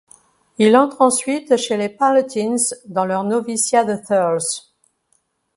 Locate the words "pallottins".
1.87-2.55